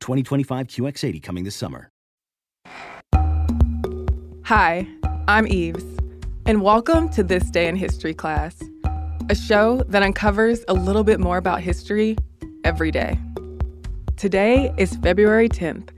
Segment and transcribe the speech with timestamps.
[0.00, 1.90] 2025 QX80 coming this summer.
[4.44, 4.86] Hi,
[5.28, 5.84] I'm Eves,
[6.46, 8.60] and welcome to This Day in History class,
[9.28, 12.16] a show that uncovers a little bit more about history
[12.64, 13.18] every day.
[14.16, 15.90] Today is February 10th,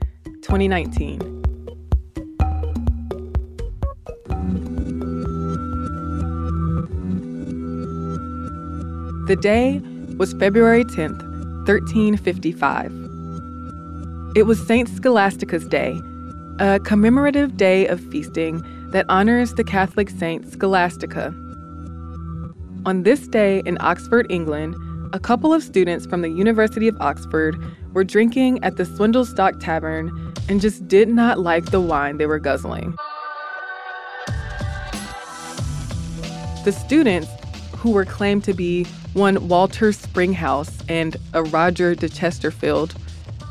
[0.43, 1.19] 2019.
[9.25, 9.81] The day
[10.17, 11.23] was February 10th,
[11.65, 13.02] 1355.
[14.35, 16.01] It was Saint Scholastica's Day,
[16.57, 21.27] a commemorative day of feasting that honors the Catholic saint Scholastica.
[22.83, 24.75] On this day in Oxford, England,
[25.13, 27.55] a couple of students from the University of Oxford
[27.93, 32.39] were drinking at the Swindlestock Tavern and just did not like the wine they were
[32.39, 32.95] guzzling.
[36.65, 37.29] The students,
[37.75, 42.95] who were claimed to be one Walter Springhouse and a Roger de Chesterfield,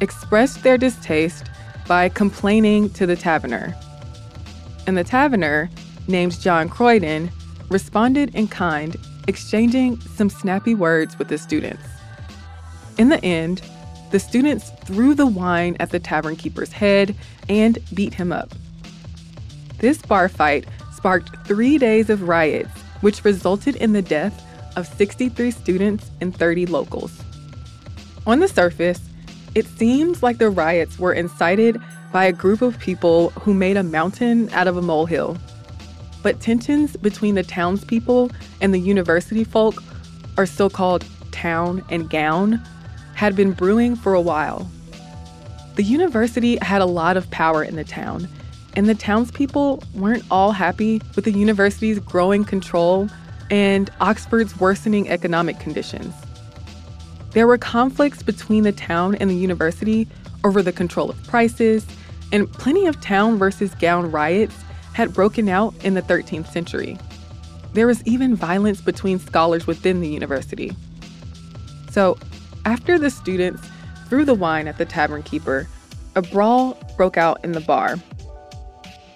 [0.03, 1.49] expressed their distaste
[1.87, 3.75] by complaining to the taverner.
[4.87, 5.71] And the taverner,
[6.09, 7.31] named John Croydon,
[7.71, 8.97] responded in kind,
[9.29, 11.87] exchanging some snappy words with the students.
[12.99, 13.63] In the end,
[14.11, 17.15] the students threw the wine at the tavern keeper's head
[17.49, 18.53] and beat him up.
[19.79, 24.45] This bar fight sparked three days of riots, which resulted in the death
[24.77, 27.23] of 63 students and 30 locals.
[28.27, 29.01] On the surface,
[29.55, 31.81] it seems like the riots were incited
[32.13, 35.37] by a group of people who made a mountain out of a molehill.
[36.23, 38.31] But tensions between the townspeople
[38.61, 39.83] and the university folk,
[40.37, 42.61] or so called town and gown,
[43.15, 44.71] had been brewing for a while.
[45.75, 48.29] The university had a lot of power in the town,
[48.75, 53.09] and the townspeople weren't all happy with the university's growing control
[53.51, 56.15] and Oxford's worsening economic conditions.
[57.33, 60.07] There were conflicts between the town and the university
[60.45, 61.87] over the control of prices,
[62.31, 64.57] and plenty of town versus gown riots
[64.93, 66.99] had broken out in the 13th century.
[67.73, 70.77] There was even violence between scholars within the university.
[71.91, 72.19] So,
[72.65, 73.67] after the students
[74.09, 75.69] threw the wine at the tavern keeper,
[76.15, 77.97] a brawl broke out in the bar.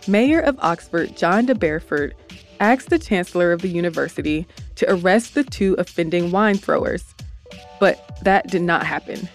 [0.09, 2.15] Mayor of Oxford, John de Bedford,
[2.61, 4.47] asked the chancellor of the university
[4.77, 7.15] to arrest the two offending wine throwers,
[7.81, 9.29] but that did not happen.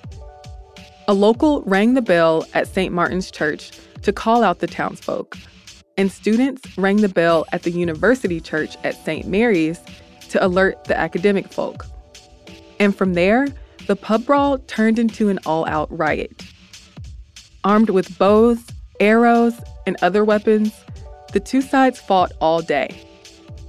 [1.08, 2.94] A local rang the bell at St.
[2.94, 3.72] Martin's Church
[4.02, 5.38] to call out the townsfolk,
[5.98, 9.28] and students rang the bell at the university church at St.
[9.28, 9.80] Mary's
[10.30, 11.86] to alert the academic folk.
[12.80, 13.48] And from there,
[13.88, 16.44] the pub brawl turned into an all out riot.
[17.64, 18.64] Armed with bows,
[19.00, 20.74] arrows, and other weapons,
[21.34, 23.06] the two sides fought all day.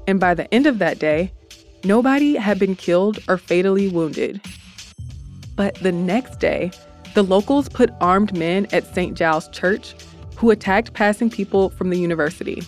[0.06, 1.32] And by the end of that day,
[1.84, 4.40] nobody had been killed or fatally wounded.
[5.56, 6.70] But the next day,
[7.14, 9.16] the locals put armed men at St.
[9.16, 9.94] Giles Church
[10.36, 12.62] who attacked passing people from the university.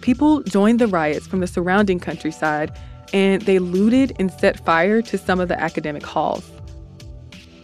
[0.00, 2.76] People joined the riots from the surrounding countryside
[3.12, 6.50] and they looted and set fire to some of the academic halls.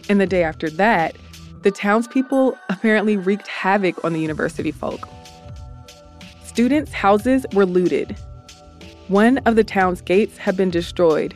[0.09, 1.15] And the day after that,
[1.63, 5.07] the townspeople apparently wreaked havoc on the university folk.
[6.43, 8.15] Students' houses were looted.
[9.11, 11.35] One of the town's gates had been destroyed.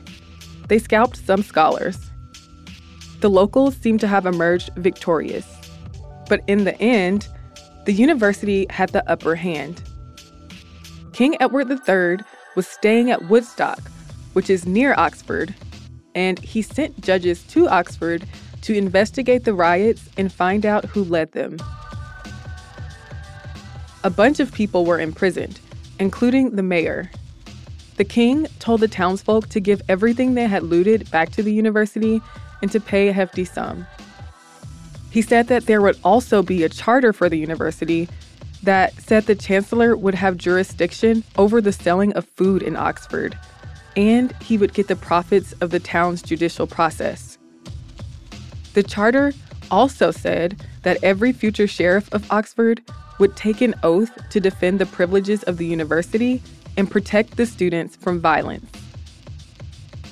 [0.70, 2.10] They scalped some scholars.
[3.20, 5.46] The locals seemed to have emerged victorious.
[6.30, 7.28] But in the end,
[7.84, 9.84] the university had the upper hand.
[11.12, 12.26] King Edward III
[12.56, 13.82] was staying at Woodstock,
[14.32, 15.54] which is near Oxford,
[16.16, 18.26] and he sent judges to Oxford
[18.62, 21.58] to investigate the riots and find out who led them.
[24.06, 25.60] A bunch of people were imprisoned,
[26.00, 27.12] including the mayor.
[27.98, 32.22] The king told the townsfolk to give everything they had looted back to the university
[32.62, 33.86] and to pay a hefty sum.
[35.12, 38.10] He said that there would also be a charter for the university
[38.64, 43.38] that said the chancellor would have jurisdiction over the selling of food in Oxford,
[43.96, 47.38] and he would get the profits of the town's judicial process.
[48.74, 49.32] The charter
[49.72, 52.82] also said that every future sheriff of Oxford
[53.20, 56.42] would take an oath to defend the privileges of the university
[56.78, 58.70] and protect the students from violence.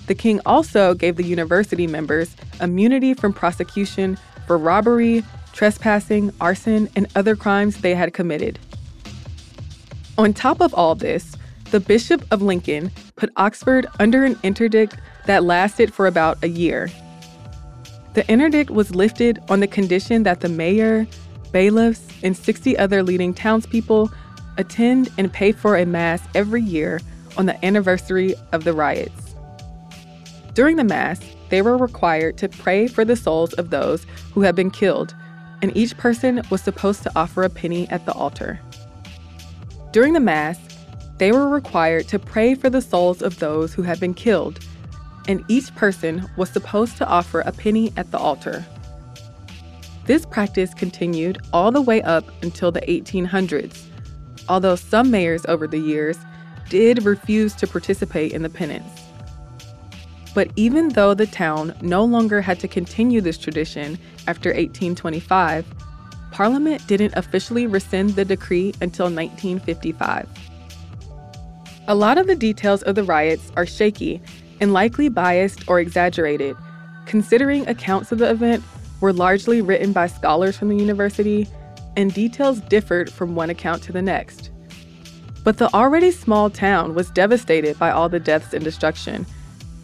[0.08, 4.18] The king also gave the university members immunity from prosecution
[4.48, 5.24] for robbery,
[5.54, 8.60] trespassing, arson, and other crimes they had committed.
[10.18, 11.36] On top of all this,
[11.72, 16.90] the Bishop of Lincoln put Oxford under an interdict that lasted for about a year
[18.14, 21.08] the interdict was lifted on the condition that the mayor,
[21.52, 24.12] bailiffs, and 60 other leading townspeople
[24.58, 27.02] attend and pay for a mass every year
[27.38, 29.36] on the anniversary of the riots.
[30.54, 31.20] During the mass,
[31.50, 35.16] they were required to pray for the souls of those who had been killed,
[35.62, 38.60] and each person was supposed to offer a penny at the altar.
[39.92, 40.60] During the mass,
[41.18, 44.60] they were required to pray for the souls of those who had been killed
[45.28, 48.66] and each person was supposed to offer a penny at the altar.
[50.06, 53.86] This practice continued all the way up until the 1800s,
[54.50, 56.18] although some mayors over the years
[56.70, 59.02] did refuse to participate in the penance.
[60.34, 65.66] But even though the town no longer had to continue this tradition after 1825,
[66.32, 70.28] Parliament didn't officially rescind the decree until 1955.
[71.88, 74.22] A lot of the details of the riots are shaky
[74.60, 76.56] and likely biased or exaggerated,
[77.06, 78.64] considering accounts of the event
[79.02, 81.48] were largely written by scholars from the university
[81.96, 84.52] and details differed from one account to the next.
[85.44, 89.26] But the already small town was devastated by all the deaths and destruction,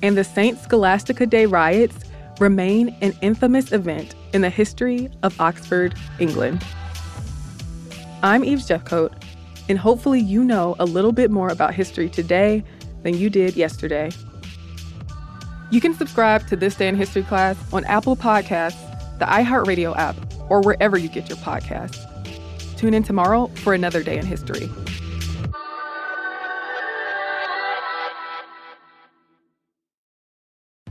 [0.01, 0.57] and the St.
[0.57, 1.97] Scholastica Day riots
[2.39, 6.63] remain an infamous event in the history of Oxford, England.
[8.23, 9.11] I'm Eves Jeffcoat,
[9.67, 12.63] and hopefully you know a little bit more about history today
[13.03, 14.11] than you did yesterday.
[15.71, 18.79] You can subscribe to This Day in History class on Apple Podcasts,
[19.19, 20.15] the iHeartRadio app,
[20.49, 22.05] or wherever you get your podcasts.
[22.77, 24.69] Tune in tomorrow for another day in history.